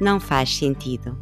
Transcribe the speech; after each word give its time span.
não 0.00 0.20
faz 0.20 0.56
sentido. 0.56 1.16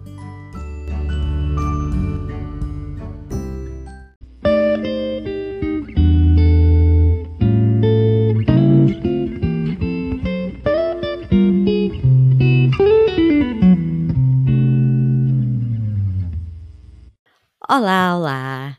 Olá, 17.68 18.16
olá! 18.16 18.78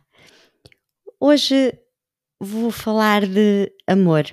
Hoje 1.19 1.73
vou 2.39 2.69
falar 2.69 3.25
de 3.25 3.71
amor, 3.87 4.25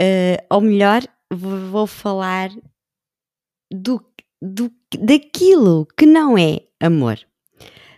uh, 0.00 0.46
ou 0.48 0.62
melhor, 0.62 1.02
vou 1.30 1.86
falar 1.86 2.48
do, 3.70 4.00
do, 4.40 4.72
daquilo 4.98 5.86
que 5.96 6.06
não 6.06 6.36
é 6.38 6.60
amor. 6.80 7.18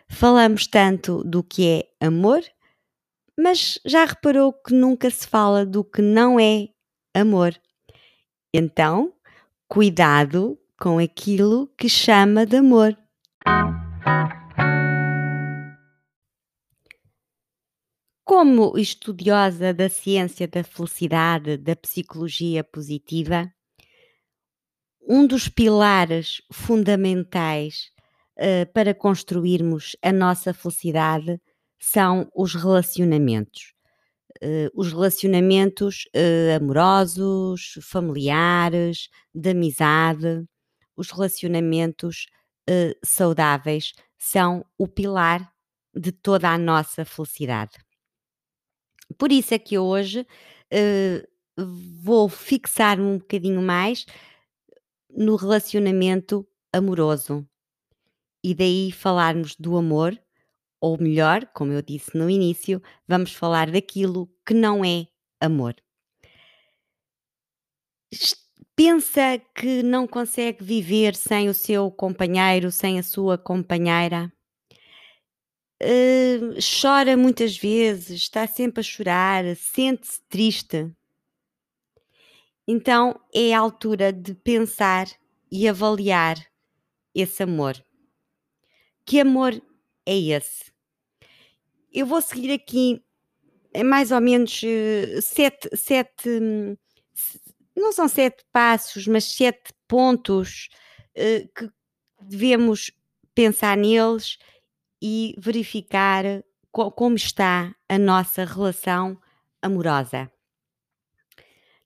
Falamos 0.08 0.66
tanto 0.66 1.22
do 1.24 1.42
que 1.42 1.68
é 1.68 2.06
amor, 2.06 2.42
mas 3.38 3.78
já 3.86 4.04
reparou 4.04 4.52
que 4.52 4.74
nunca 4.74 5.08
se 5.10 5.26
fala 5.26 5.64
do 5.64 5.84
que 5.84 6.02
não 6.02 6.38
é 6.38 6.68
amor. 7.14 7.54
Então, 8.52 9.12
cuidado 9.68 10.58
com 10.78 10.98
aquilo 10.98 11.68
que 11.78 11.88
chama 11.88 12.44
de 12.44 12.56
amor. 12.56 12.96
Como 18.24 18.78
estudiosa 18.78 19.74
da 19.74 19.88
ciência 19.88 20.48
da 20.48 20.64
felicidade, 20.64 21.56
da 21.56 21.76
psicologia 21.76 22.64
positiva, 22.64 23.52
um 25.10 25.26
dos 25.26 25.48
pilares 25.48 26.40
fundamentais 26.52 27.90
uh, 28.38 28.72
para 28.72 28.94
construirmos 28.94 29.96
a 30.00 30.12
nossa 30.12 30.54
felicidade 30.54 31.40
são 31.80 32.30
os 32.32 32.54
relacionamentos. 32.54 33.74
Uh, 34.40 34.70
os 34.72 34.92
relacionamentos 34.92 36.04
uh, 36.14 36.56
amorosos, 36.56 37.76
familiares, 37.82 39.08
de 39.34 39.50
amizade, 39.50 40.44
os 40.96 41.10
relacionamentos 41.10 42.26
saudáveis 43.02 43.94
são 44.16 44.64
o 44.78 44.86
pilar 44.86 45.50
de 45.92 46.12
toda 46.12 46.50
a 46.50 46.58
nossa 46.58 47.04
felicidade. 47.04 47.78
Por 49.18 49.32
isso 49.32 49.54
é 49.54 49.58
que 49.58 49.76
hoje 49.76 50.24
vou 51.56 52.28
fixar-me 52.28 53.02
um 53.02 53.18
bocadinho 53.18 53.60
mais 53.60 54.06
no 55.16 55.36
relacionamento 55.36 56.46
amoroso 56.72 57.46
e 58.44 58.54
daí 58.54 58.92
falarmos 58.92 59.54
do 59.56 59.76
amor, 59.76 60.18
ou 60.80 60.98
melhor, 61.00 61.46
como 61.54 61.72
eu 61.72 61.82
disse 61.82 62.16
no 62.16 62.30
início, 62.30 62.82
vamos 63.06 63.34
falar 63.34 63.70
daquilo 63.70 64.30
que 64.46 64.54
não 64.54 64.84
é 64.84 65.06
amor. 65.40 65.74
Pensa 68.74 69.38
que 69.54 69.82
não 69.82 70.06
consegue 70.06 70.64
viver 70.64 71.14
sem 71.14 71.48
o 71.48 71.54
seu 71.54 71.90
companheiro, 71.90 72.70
sem 72.72 72.98
a 72.98 73.02
sua 73.02 73.36
companheira? 73.36 74.32
Hã, 75.82 76.54
chora 76.80 77.16
muitas 77.16 77.56
vezes, 77.56 78.10
está 78.22 78.46
sempre 78.46 78.80
a 78.80 78.82
chorar, 78.82 79.44
sente-se 79.56 80.20
triste. 80.28 80.90
Então 82.72 83.20
é 83.34 83.52
a 83.52 83.58
altura 83.58 84.12
de 84.12 84.32
pensar 84.32 85.08
e 85.50 85.68
avaliar 85.68 86.36
esse 87.12 87.42
amor. 87.42 87.74
Que 89.04 89.18
amor 89.18 89.60
é 90.06 90.16
esse? 90.16 90.70
Eu 91.92 92.06
vou 92.06 92.22
seguir 92.22 92.52
aqui 92.52 93.04
é 93.74 93.82
mais 93.82 94.12
ou 94.12 94.20
menos 94.20 94.62
uh, 94.62 95.20
sete, 95.20 95.68
sete, 95.76 96.28
não 97.76 97.90
são 97.90 98.06
sete 98.06 98.44
passos, 98.52 99.04
mas 99.08 99.24
sete 99.24 99.72
pontos 99.88 100.68
uh, 101.16 101.48
que 101.52 101.68
devemos 102.20 102.92
pensar 103.34 103.76
neles 103.76 104.38
e 105.02 105.34
verificar 105.38 106.22
co 106.70 106.92
como 106.92 107.16
está 107.16 107.74
a 107.88 107.98
nossa 107.98 108.44
relação 108.44 109.20
amorosa. 109.60 110.30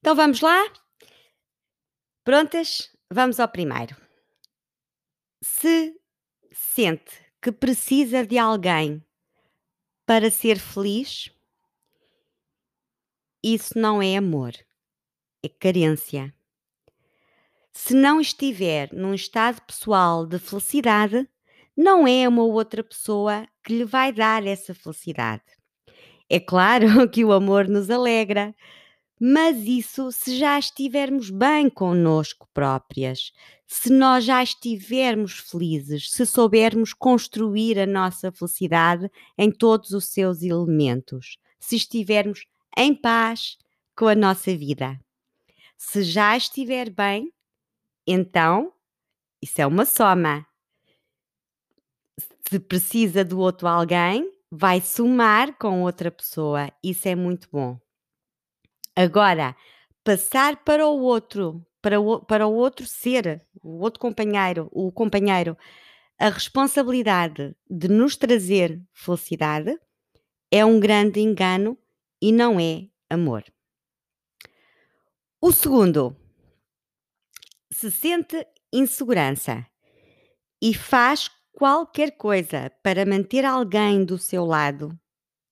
Então 0.05 0.15
vamos 0.15 0.39
lá? 0.39 0.71
Prontas? 2.23 2.95
Vamos 3.11 3.39
ao 3.39 3.47
primeiro. 3.47 3.97
Se 5.41 5.99
sente 6.51 7.25
que 7.41 7.51
precisa 7.51 8.23
de 8.23 8.37
alguém 8.37 9.03
para 10.05 10.29
ser 10.29 10.59
feliz, 10.59 11.31
isso 13.43 13.79
não 13.79 13.99
é 13.99 14.15
amor, 14.15 14.53
é 15.41 15.49
carência. 15.49 16.31
Se 17.73 17.95
não 17.95 18.21
estiver 18.21 18.93
num 18.93 19.15
estado 19.15 19.59
pessoal 19.63 20.27
de 20.27 20.37
felicidade, 20.37 21.27
não 21.75 22.07
é 22.07 22.29
uma 22.29 22.43
outra 22.43 22.83
pessoa 22.83 23.47
que 23.63 23.75
lhe 23.75 23.83
vai 23.83 24.13
dar 24.13 24.45
essa 24.45 24.75
felicidade. 24.75 25.41
É 26.29 26.39
claro 26.39 26.85
que 27.09 27.25
o 27.25 27.31
amor 27.33 27.67
nos 27.67 27.89
alegra, 27.89 28.53
mas 29.19 29.57
isso 29.65 30.11
se 30.11 30.37
já 30.37 30.57
estivermos 30.59 31.29
bem 31.29 31.69
connosco 31.69 32.47
próprias, 32.53 33.31
se 33.65 33.91
nós 33.91 34.25
já 34.25 34.43
estivermos 34.43 35.33
felizes, 35.33 36.11
se 36.11 36.25
soubermos 36.25 36.93
construir 36.93 37.79
a 37.79 37.85
nossa 37.85 38.31
felicidade 38.31 39.09
em 39.37 39.51
todos 39.51 39.91
os 39.91 40.05
seus 40.05 40.41
elementos, 40.41 41.37
se 41.59 41.75
estivermos 41.75 42.45
em 42.77 42.93
paz 42.93 43.57
com 43.95 44.07
a 44.07 44.15
nossa 44.15 44.55
vida. 44.55 44.99
Se 45.77 46.03
já 46.03 46.35
estiver 46.35 46.89
bem, 46.89 47.31
então 48.05 48.73
isso 49.41 49.61
é 49.61 49.65
uma 49.67 49.85
soma 49.85 50.45
se 52.49 52.59
precisa 52.59 53.25
do 53.25 53.39
outro 53.39 53.67
alguém, 53.67 54.31
vai 54.51 54.79
somar 54.79 55.57
com 55.57 55.83
outra 55.83 56.11
pessoa. 56.11 56.71
Isso 56.83 57.07
é 57.07 57.15
muito 57.15 57.47
bom. 57.51 57.79
Agora, 58.95 59.55
passar 60.03 60.63
para 60.63 60.87
o 60.87 61.01
outro, 61.01 61.65
para 61.81 61.99
o, 61.99 62.23
para 62.23 62.47
o 62.47 62.53
outro 62.53 62.85
ser, 62.85 63.45
o 63.61 63.79
outro 63.79 63.99
companheiro, 63.99 64.69
o 64.71 64.91
companheiro, 64.91 65.57
a 66.17 66.29
responsabilidade 66.29 67.55
de 67.69 67.89
nos 67.89 68.15
trazer 68.15 68.81
felicidade 68.93 69.77
é 70.49 70.63
um 70.63 70.79
grande 70.79 71.19
engano 71.19 71.77
e 72.21 72.31
não 72.31 72.59
é 72.59 72.87
amor. 73.09 73.43
O 75.41 75.51
segundo, 75.51 76.15
se 77.69 77.91
sente 77.91 78.47
insegurança 78.71 79.67
e 80.61 80.73
faz 80.73 81.29
qualquer 81.51 82.11
coisa 82.11 82.71
para 82.81 83.05
manter 83.05 83.43
alguém 83.43 84.05
do 84.05 84.17
seu 84.17 84.45
lado, 84.45 84.97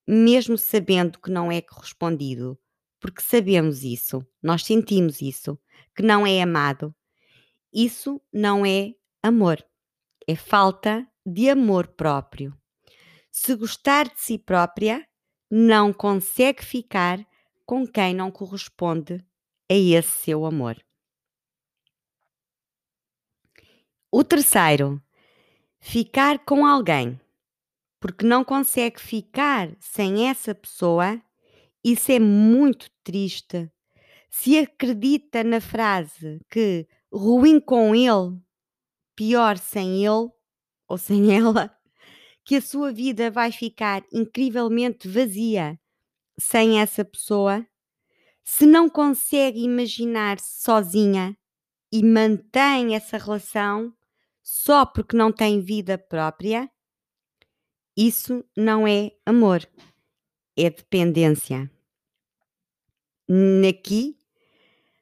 mesmo 0.07 0.57
sabendo 0.57 1.19
que 1.19 1.29
não 1.29 1.51
é 1.51 1.61
correspondido, 1.61 2.57
porque 3.03 3.21
sabemos 3.21 3.83
isso, 3.83 4.25
nós 4.41 4.63
sentimos 4.63 5.21
isso, 5.21 5.59
que 5.93 6.01
não 6.01 6.25
é 6.25 6.41
amado, 6.41 6.95
isso 7.73 8.21
não 8.31 8.65
é 8.65 8.93
amor, 9.21 9.61
é 10.25 10.37
falta 10.37 11.05
de 11.25 11.49
amor 11.49 11.87
próprio. 11.87 12.57
Se 13.29 13.57
gostar 13.57 14.05
de 14.07 14.21
si 14.21 14.39
própria, 14.39 15.05
não 15.51 15.91
consegue 15.91 16.63
ficar 16.63 17.19
com 17.65 17.85
quem 17.85 18.13
não 18.13 18.31
corresponde 18.31 19.15
a 19.69 19.73
esse 19.73 20.23
seu 20.23 20.45
amor. 20.45 20.81
O 24.09 24.23
terceiro, 24.23 25.03
ficar 25.77 26.39
com 26.45 26.65
alguém 26.65 27.19
porque 27.99 28.25
não 28.25 28.45
consegue 28.45 29.01
ficar 29.01 29.75
sem 29.81 30.29
essa 30.29 30.55
pessoa, 30.55 31.21
isso 31.83 32.11
é 32.11 32.19
muito 32.19 32.89
triste. 33.03 33.69
Se 34.29 34.57
acredita 34.57 35.43
na 35.43 35.59
frase 35.59 36.39
que 36.49 36.87
ruim 37.11 37.59
com 37.59 37.93
ele, 37.93 38.39
pior 39.15 39.57
sem 39.57 40.03
ele 40.05 40.29
ou 40.87 40.97
sem 40.97 41.33
ela, 41.35 41.75
que 42.45 42.55
a 42.55 42.61
sua 42.61 42.91
vida 42.91 43.29
vai 43.29 43.51
ficar 43.51 44.03
incrivelmente 44.11 45.07
vazia 45.07 45.79
sem 46.39 46.79
essa 46.79 47.05
pessoa, 47.05 47.65
se 48.43 48.65
não 48.65 48.89
consegue 48.89 49.63
imaginar-se 49.63 50.61
sozinha 50.61 51.37
e 51.91 52.03
mantém 52.03 52.95
essa 52.95 53.17
relação 53.17 53.93
só 54.41 54.85
porque 54.85 55.15
não 55.15 55.31
tem 55.31 55.61
vida 55.61 55.97
própria, 55.97 56.69
isso 57.95 58.43
não 58.57 58.87
é 58.87 59.11
amor, 59.25 59.65
é 60.57 60.69
dependência. 60.69 61.72
Aqui 63.69 64.17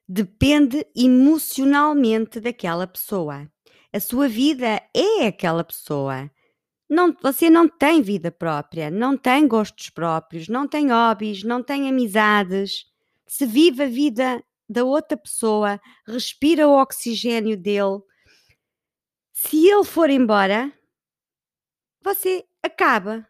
depende 0.07 0.85
emocionalmente 0.95 2.39
daquela 2.39 2.85
pessoa. 2.85 3.49
A 3.93 3.99
sua 3.99 4.27
vida 4.27 4.81
é 4.93 5.27
aquela 5.27 5.63
pessoa. 5.63 6.29
Não, 6.89 7.15
você 7.21 7.49
não 7.49 7.69
tem 7.69 8.01
vida 8.01 8.29
própria, 8.31 8.91
não 8.91 9.17
tem 9.17 9.47
gostos 9.47 9.89
próprios, 9.89 10.49
não 10.49 10.67
tem 10.67 10.91
hobbies, 10.91 11.43
não 11.43 11.63
tem 11.63 11.87
amizades. 11.89 12.85
Se 13.25 13.45
vive 13.45 13.83
a 13.83 13.87
vida 13.87 14.43
da 14.67 14.83
outra 14.83 15.17
pessoa, 15.17 15.79
respira 16.05 16.67
o 16.67 16.81
oxigênio 16.81 17.55
dele. 17.57 18.01
Se 19.31 19.67
ele 19.67 19.85
for 19.85 20.09
embora, 20.09 20.71
você 22.01 22.45
acaba 22.61 23.27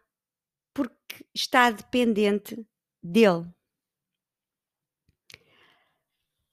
porque 0.74 1.24
está 1.34 1.70
dependente 1.70 2.66
dele. 3.02 3.46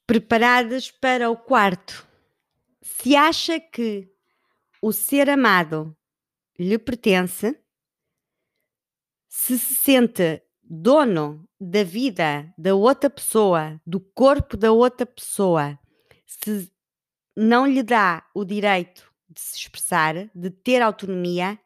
Preparadas 0.09 0.89
para 0.89 1.29
o 1.29 1.37
quarto. 1.37 2.03
Se 2.81 3.15
acha 3.15 3.59
que 3.59 4.11
o 4.81 4.91
ser 4.91 5.29
amado 5.29 5.95
lhe 6.57 6.79
pertence, 6.79 7.55
se 9.27 9.59
se 9.59 9.75
sente 9.75 10.41
dono 10.63 11.47
da 11.61 11.83
vida 11.83 12.51
da 12.57 12.73
outra 12.73 13.07
pessoa, 13.07 13.79
do 13.85 13.99
corpo 13.99 14.57
da 14.57 14.71
outra 14.71 15.05
pessoa, 15.05 15.77
se 16.25 16.73
não 17.37 17.67
lhe 17.67 17.83
dá 17.83 18.27
o 18.33 18.43
direito 18.43 19.13
de 19.29 19.39
se 19.39 19.57
expressar, 19.57 20.27
de 20.33 20.49
ter 20.49 20.81
autonomia, 20.81 21.59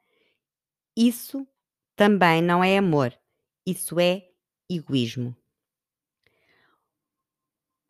isso 0.98 1.48
também 1.96 2.42
não 2.42 2.62
é 2.62 2.78
amor, 2.78 3.18
isso 3.66 3.98
é 4.02 4.22
egoísmo. 4.70 5.34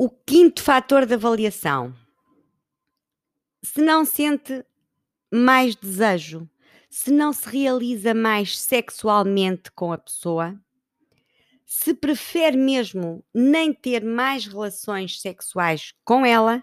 O 0.04 0.10
quinto 0.10 0.62
fator 0.62 1.06
de 1.06 1.14
avaliação. 1.14 1.96
Se 3.64 3.82
não 3.82 4.04
sente 4.04 4.66
mais 5.34 5.78
desejo, 5.78 6.46
se 6.90 7.10
não 7.10 7.32
se 7.32 7.48
realiza 7.48 8.14
mais 8.14 8.60
sexualmente 8.60 9.72
com 9.72 9.94
a 9.94 9.98
pessoa, 9.98 10.62
se 11.66 11.94
prefere 11.94 12.58
mesmo 12.58 13.24
nem 13.34 13.74
ter 13.74 14.04
mais 14.04 14.46
relações 14.46 15.22
sexuais 15.22 15.94
com 16.04 16.26
ela, 16.26 16.62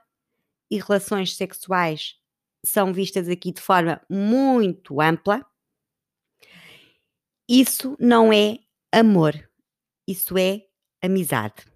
e 0.71 0.77
relações 0.77 1.35
sexuais 1.35 2.17
são 2.63 2.93
vistas 2.93 3.27
aqui 3.27 3.53
de 3.53 3.63
forma 3.63 4.03
muito 4.07 5.01
ampla, 5.01 5.43
isso 7.49 7.97
não 7.99 8.31
é 8.31 8.59
amor, 8.93 9.33
isso 10.07 10.37
é 10.37 10.67
amizade. 11.03 11.70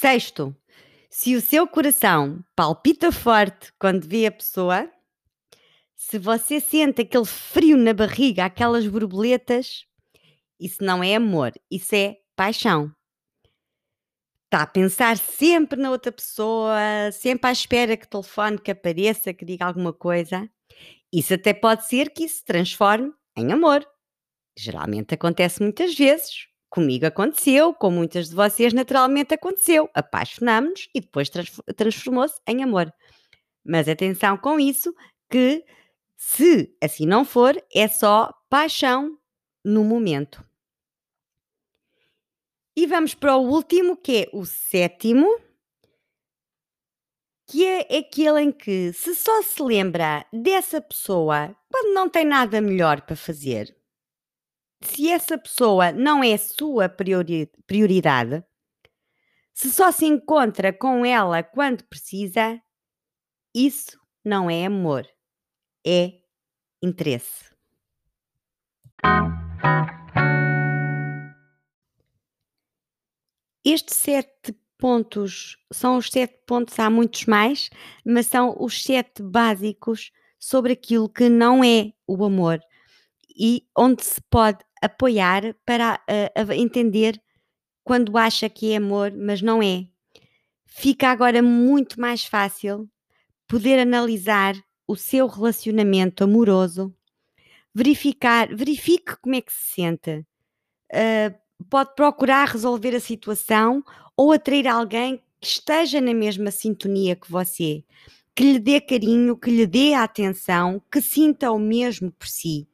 Sexto, 0.00 0.54
se 1.10 1.34
o 1.34 1.40
seu 1.40 1.66
coração 1.66 2.44
palpita 2.54 3.10
forte 3.10 3.72
quando 3.80 4.06
vê 4.06 4.26
a 4.26 4.30
pessoa, 4.30 4.88
se 5.96 6.20
você 6.20 6.60
sente 6.60 7.02
aquele 7.02 7.24
frio 7.24 7.76
na 7.76 7.92
barriga, 7.92 8.44
aquelas 8.44 8.86
borboletas, 8.86 9.86
isso 10.60 10.84
não 10.84 11.02
é 11.02 11.16
amor, 11.16 11.52
isso 11.68 11.96
é 11.96 12.18
paixão. 12.36 12.94
Está 14.44 14.62
a 14.62 14.66
pensar 14.68 15.18
sempre 15.18 15.80
na 15.80 15.90
outra 15.90 16.12
pessoa, 16.12 16.78
sempre 17.10 17.48
à 17.48 17.52
espera 17.52 17.96
que 17.96 18.06
telefone, 18.06 18.56
que 18.56 18.70
apareça, 18.70 19.34
que 19.34 19.44
diga 19.44 19.66
alguma 19.66 19.92
coisa. 19.92 20.48
Isso 21.12 21.34
até 21.34 21.52
pode 21.52 21.88
ser 21.88 22.10
que 22.10 22.22
isso 22.22 22.36
se 22.36 22.44
transforme 22.44 23.12
em 23.36 23.50
amor. 23.50 23.84
Geralmente 24.56 25.14
acontece 25.14 25.60
muitas 25.60 25.92
vezes. 25.92 26.46
Comigo 26.70 27.06
aconteceu, 27.06 27.72
com 27.72 27.90
muitas 27.90 28.28
de 28.28 28.34
vocês 28.34 28.72
naturalmente 28.72 29.32
aconteceu. 29.32 29.88
Apaixonámos-nos 29.94 30.88
e 30.94 31.00
depois 31.00 31.30
transformou-se 31.76 32.38
em 32.46 32.62
amor. 32.62 32.92
Mas 33.64 33.88
atenção 33.88 34.36
com 34.36 34.60
isso, 34.60 34.94
que 35.30 35.64
se 36.16 36.76
assim 36.82 37.06
não 37.06 37.24
for, 37.24 37.56
é 37.74 37.88
só 37.88 38.32
paixão 38.50 39.18
no 39.64 39.84
momento. 39.84 40.44
E 42.76 42.86
vamos 42.86 43.14
para 43.14 43.36
o 43.36 43.48
último, 43.48 43.96
que 43.96 44.24
é 44.24 44.30
o 44.32 44.44
sétimo, 44.44 45.26
que 47.46 47.64
é 47.64 47.98
aquele 47.98 48.42
em 48.42 48.52
que 48.52 48.92
se 48.92 49.14
só 49.14 49.42
se 49.42 49.62
lembra 49.62 50.26
dessa 50.32 50.80
pessoa 50.80 51.56
quando 51.70 51.94
não 51.94 52.08
tem 52.08 52.24
nada 52.24 52.60
melhor 52.60 53.00
para 53.00 53.16
fazer 53.16 53.77
se 54.80 55.08
essa 55.08 55.36
pessoa 55.36 55.92
não 55.92 56.22
é 56.22 56.36
sua 56.36 56.88
priori 56.88 57.50
prioridade, 57.66 58.44
se 59.52 59.72
só 59.72 59.90
se 59.90 60.06
encontra 60.06 60.72
com 60.72 61.04
ela 61.04 61.42
quando 61.42 61.84
precisa, 61.84 62.60
isso 63.54 64.00
não 64.24 64.48
é 64.48 64.66
amor, 64.66 65.06
é 65.84 66.20
interesse. 66.80 67.48
Estes 73.64 73.96
sete 73.96 74.56
pontos 74.78 75.58
são 75.72 75.96
os 75.96 76.08
sete 76.08 76.38
pontos, 76.46 76.78
há 76.78 76.88
muitos 76.88 77.26
mais, 77.26 77.68
mas 78.06 78.26
são 78.26 78.56
os 78.58 78.82
sete 78.82 79.22
básicos 79.22 80.12
sobre 80.38 80.72
aquilo 80.72 81.08
que 81.08 81.28
não 81.28 81.64
é 81.64 81.92
o 82.06 82.24
amor 82.24 82.60
e 83.38 83.64
onde 83.76 84.04
se 84.04 84.20
pode 84.22 84.58
apoiar 84.82 85.54
para 85.64 86.00
uh, 86.08 86.52
entender 86.52 87.20
quando 87.84 88.18
acha 88.18 88.48
que 88.48 88.72
é 88.72 88.76
amor, 88.76 89.12
mas 89.12 89.40
não 89.40 89.62
é. 89.62 89.86
Fica 90.66 91.08
agora 91.08 91.42
muito 91.42 92.00
mais 92.00 92.24
fácil 92.24 92.88
poder 93.46 93.78
analisar 93.78 94.54
o 94.86 94.94
seu 94.94 95.26
relacionamento 95.26 96.22
amoroso, 96.22 96.94
verificar, 97.74 98.54
verifique 98.54 99.16
como 99.20 99.34
é 99.34 99.40
que 99.40 99.52
se 99.52 99.74
sente. 99.74 100.24
Uh, 100.92 101.34
pode 101.68 101.94
procurar 101.94 102.48
resolver 102.48 102.94
a 102.94 103.00
situação 103.00 103.82
ou 104.16 104.32
atrair 104.32 104.66
alguém 104.66 105.22
que 105.40 105.46
esteja 105.46 106.00
na 106.00 106.12
mesma 106.14 106.50
sintonia 106.50 107.16
que 107.16 107.30
você, 107.30 107.84
que 108.34 108.52
lhe 108.52 108.58
dê 108.58 108.80
carinho, 108.80 109.36
que 109.36 109.50
lhe 109.50 109.66
dê 109.66 109.94
atenção, 109.94 110.82
que 110.92 111.00
sinta 111.00 111.50
o 111.50 111.58
mesmo 111.58 112.12
por 112.12 112.28
si 112.28 112.68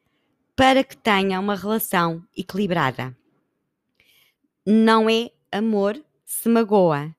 para 0.57 0.85
que 0.85 0.97
tenha 0.97 1.41
uma 1.41 1.57
relação 1.57 2.27
equilibrada. 2.37 3.17
Não 4.67 5.11
é 5.11 5.31
amor 5.51 6.03
se 6.25 6.49
magoa, 6.49 7.15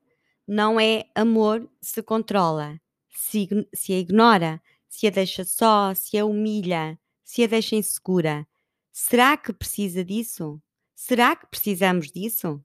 não 0.48 0.80
é 0.80 1.06
amor 1.14 1.70
se 1.82 2.02
controla, 2.02 2.80
se, 3.10 3.48
se 3.74 3.94
a 3.94 4.00
ignora, 4.00 4.62
se 4.88 5.08
a 5.08 5.10
deixa 5.10 5.44
só, 5.44 5.94
se 5.94 6.18
a 6.18 6.26
humilha, 6.26 6.98
se 7.24 7.44
a 7.44 7.48
deixa 7.48 7.76
insegura. 7.76 8.48
Será 8.92 9.36
que 9.36 9.52
precisa 9.52 10.04
disso? 10.04 10.62
Será 10.96 11.36
que 11.36 11.46
precisamos 11.48 12.12
disso? 12.12 12.64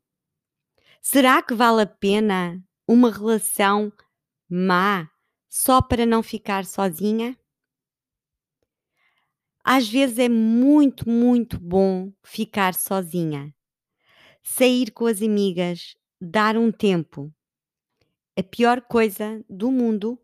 Será 1.02 1.42
que 1.42 1.54
vale 1.54 1.82
a 1.82 1.86
pena 1.86 2.62
uma 2.86 3.10
relação 3.10 3.92
má 4.48 5.10
só 5.48 5.82
para 5.82 6.06
não 6.06 6.22
ficar 6.22 6.64
sozinha? 6.64 7.36
Às 9.64 9.88
vezes 9.88 10.18
é 10.18 10.28
muito, 10.28 11.08
muito 11.08 11.58
bom 11.58 12.12
ficar 12.24 12.74
sozinha, 12.74 13.54
sair 14.42 14.90
com 14.90 15.06
as 15.06 15.20
amigas, 15.20 15.96
dar 16.20 16.56
um 16.56 16.72
tempo. 16.72 17.32
A 18.38 18.42
pior 18.42 18.80
coisa 18.80 19.44
do 19.48 19.70
mundo 19.70 20.18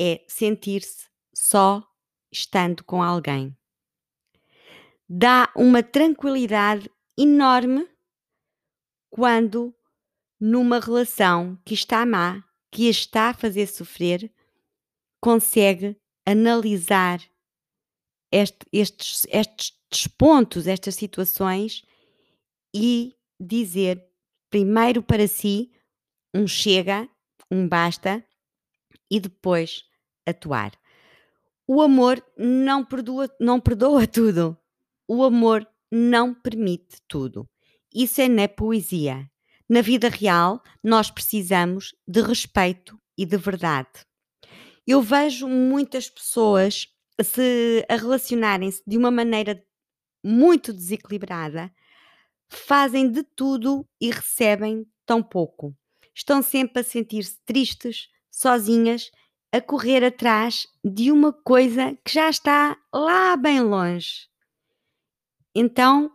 é 0.00 0.24
sentir-se 0.26 1.06
só 1.34 1.82
estando 2.30 2.82
com 2.84 3.02
alguém. 3.02 3.56
Dá 5.08 5.52
uma 5.54 5.82
tranquilidade 5.82 6.90
enorme 7.16 7.88
quando 9.10 9.74
numa 10.40 10.80
relação 10.80 11.56
que 11.64 11.74
está 11.74 12.04
má, 12.04 12.42
que 12.70 12.88
a 12.88 12.90
está 12.90 13.28
a 13.28 13.34
fazer 13.34 13.66
sofrer, 13.68 14.32
consegue 15.20 15.96
analisar 16.26 17.20
este, 18.32 18.66
estes, 18.72 19.26
estes 19.30 20.06
pontos, 20.08 20.66
estas 20.66 20.94
situações 20.94 21.84
e 22.74 23.14
dizer 23.38 24.02
primeiro 24.50 25.02
para 25.02 25.28
si 25.28 25.70
um 26.34 26.46
chega, 26.46 27.08
um 27.50 27.68
basta 27.68 28.24
e 29.10 29.20
depois 29.20 29.84
atuar. 30.26 30.72
O 31.66 31.80
amor 31.80 32.24
não 32.36 32.84
perdoa, 32.84 33.30
não 33.38 33.60
perdoa 33.60 34.06
tudo. 34.06 34.56
O 35.06 35.22
amor 35.22 35.66
não 35.90 36.34
permite 36.34 36.96
tudo. 37.06 37.48
Isso 37.94 38.20
é 38.20 38.28
na 38.28 38.48
poesia. 38.48 39.30
Na 39.68 39.80
vida 39.80 40.08
real, 40.08 40.62
nós 40.82 41.10
precisamos 41.10 41.94
de 42.06 42.20
respeito 42.20 42.98
e 43.16 43.24
de 43.24 43.36
verdade. 43.36 43.90
Eu 44.86 45.00
vejo 45.00 45.46
muitas 45.46 46.10
pessoas 46.10 46.86
se 47.20 47.84
a 47.88 47.96
relacionarem-se 47.96 48.82
de 48.86 48.96
uma 48.96 49.10
maneira 49.10 49.62
muito 50.24 50.72
desequilibrada, 50.72 51.72
fazem 52.48 53.10
de 53.10 53.22
tudo 53.22 53.86
e 54.00 54.10
recebem 54.10 54.86
tão 55.04 55.22
pouco. 55.22 55.74
Estão 56.14 56.42
sempre 56.42 56.80
a 56.80 56.84
sentir-se 56.84 57.38
tristes, 57.44 58.08
sozinhas, 58.30 59.10
a 59.50 59.60
correr 59.60 60.04
atrás 60.04 60.66
de 60.84 61.10
uma 61.10 61.32
coisa 61.32 61.96
que 62.04 62.12
já 62.12 62.30
está 62.30 62.76
lá 62.92 63.36
bem 63.36 63.60
longe. 63.60 64.28
Então, 65.54 66.10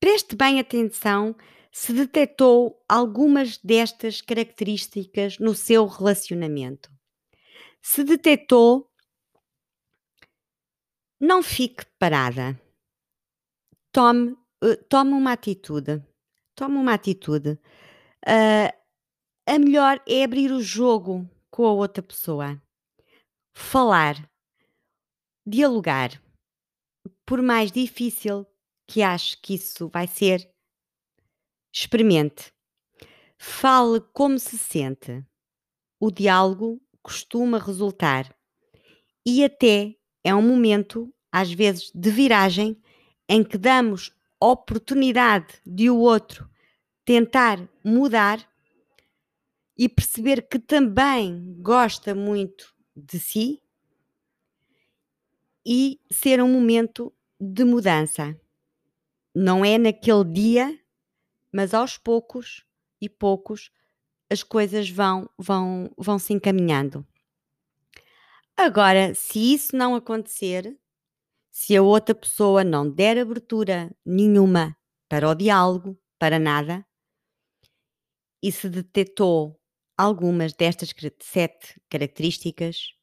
preste 0.00 0.34
bem 0.34 0.58
atenção 0.58 1.36
se 1.70 1.92
detectou 1.92 2.82
algumas 2.88 3.58
destas 3.58 4.20
características 4.20 5.38
no 5.38 5.54
seu 5.54 5.86
relacionamento. 5.86 6.90
Se 7.80 8.02
detectou, 8.02 8.87
não 11.20 11.42
fique 11.42 11.84
parada. 11.98 12.60
Tome, 13.92 14.32
uh, 14.62 14.76
tome 14.88 15.12
uma 15.12 15.32
atitude. 15.32 16.02
Tome 16.54 16.76
uma 16.76 16.94
atitude. 16.94 17.58
Uh, 18.26 18.72
a 19.46 19.58
melhor 19.58 20.02
é 20.06 20.24
abrir 20.24 20.52
o 20.52 20.62
jogo 20.62 21.28
com 21.50 21.66
a 21.66 21.72
outra 21.72 22.02
pessoa. 22.02 22.60
Falar. 23.54 24.30
Dialogar. 25.46 26.22
Por 27.24 27.42
mais 27.42 27.72
difícil 27.72 28.46
que 28.86 29.02
ache 29.02 29.36
que 29.36 29.54
isso 29.54 29.88
vai 29.88 30.06
ser, 30.06 30.50
experimente. 31.72 32.52
Fale 33.38 34.00
como 34.12 34.38
se 34.38 34.58
sente. 34.58 35.24
O 36.00 36.10
diálogo 36.10 36.80
costuma 37.02 37.58
resultar. 37.58 38.34
E 39.26 39.44
até 39.44 39.97
é 40.28 40.34
um 40.34 40.42
momento, 40.42 41.10
às 41.32 41.50
vezes, 41.50 41.90
de 41.94 42.10
viragem 42.10 42.76
em 43.26 43.42
que 43.42 43.56
damos 43.56 44.14
oportunidade 44.38 45.54
de 45.66 45.88
o 45.88 45.96
outro 45.96 46.48
tentar 47.02 47.66
mudar 47.82 48.46
e 49.76 49.88
perceber 49.88 50.42
que 50.42 50.58
também 50.58 51.56
gosta 51.62 52.14
muito 52.14 52.74
de 52.94 53.18
si 53.18 53.62
e 55.64 55.98
ser 56.10 56.42
um 56.42 56.52
momento 56.52 57.10
de 57.40 57.64
mudança. 57.64 58.38
Não 59.34 59.64
é 59.64 59.78
naquele 59.78 60.24
dia, 60.24 60.78
mas 61.50 61.72
aos 61.72 61.96
poucos 61.96 62.66
e 63.00 63.08
poucos 63.08 63.70
as 64.28 64.42
coisas 64.42 64.90
vão 64.90 65.30
vão 65.38 65.90
vão 65.96 66.18
se 66.18 66.34
encaminhando. 66.34 67.06
Agora, 68.60 69.14
se 69.14 69.54
isso 69.54 69.76
não 69.76 69.94
acontecer, 69.94 70.76
se 71.48 71.76
a 71.76 71.82
outra 71.82 72.12
pessoa 72.12 72.64
não 72.64 72.90
der 72.90 73.16
abertura 73.16 73.88
nenhuma 74.04 74.76
para 75.08 75.28
o 75.28 75.34
diálogo, 75.36 75.96
para 76.18 76.40
nada, 76.40 76.84
e 78.42 78.50
se 78.50 78.68
detectou 78.68 79.60
algumas 79.96 80.54
destas 80.54 80.92
sete 81.20 81.80
características, 81.88 82.96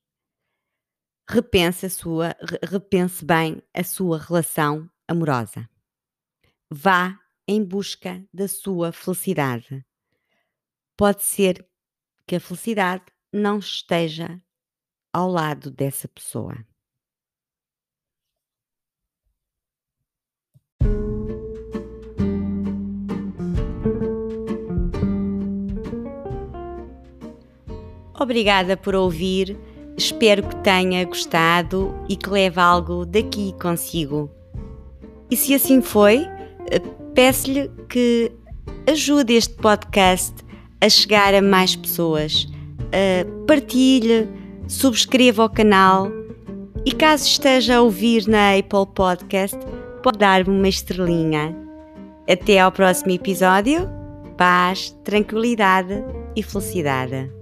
repense, 1.25 1.85
a 1.85 1.89
sua, 1.89 2.35
repense 2.61 3.23
bem 3.23 3.63
a 3.73 3.83
sua 3.83 4.19
relação 4.19 4.91
amorosa. 5.07 5.69
Vá 6.69 7.17
em 7.47 7.63
busca 7.63 8.27
da 8.33 8.49
sua 8.49 8.91
felicidade. 8.91 9.85
Pode 10.97 11.23
ser 11.23 11.65
que 12.27 12.35
a 12.35 12.41
felicidade 12.41 13.05
não 13.31 13.59
esteja 13.59 14.43
ao 15.15 15.31
lado 15.31 15.71
dessa 15.71 16.09
pessoa. 16.09 16.57
Obrigada 28.19 28.75
por 28.75 28.93
ouvir. 28.93 29.57
Espero 29.97 30.45
que 30.45 30.55
tenha 30.57 31.05
gostado 31.05 31.95
e 32.09 32.17
que 32.17 32.29
leve 32.29 32.59
algo 32.59 33.05
daqui 33.05 33.53
consigo. 33.61 34.29
E 35.31 35.37
se 35.37 35.53
assim 35.53 35.81
foi, 35.81 36.25
eh, 36.69 36.79
peço-lhe 37.13 37.69
que 37.87 38.33
ajude 38.91 39.35
este 39.35 39.53
podcast 39.55 40.35
a 40.81 40.89
chegar 40.89 41.33
a 41.33 41.41
mais 41.41 41.73
pessoas. 41.73 42.43
Uh, 42.85 43.45
partilhe, 43.45 44.27
subscreva 44.67 45.45
o 45.45 45.49
canal 45.49 46.11
e 46.85 46.91
caso 46.91 47.25
esteja 47.25 47.77
a 47.77 47.81
ouvir 47.81 48.27
na 48.27 48.55
Apple 48.55 48.85
Podcast, 48.93 49.57
pode 50.03 50.19
dar-me 50.19 50.55
uma 50.55 50.67
estrelinha. 50.67 51.55
Até 52.29 52.59
ao 52.59 52.71
próximo 52.71 53.11
episódio. 53.11 53.89
Paz, 54.37 54.95
tranquilidade 55.03 56.03
e 56.35 56.43
felicidade. 56.43 57.34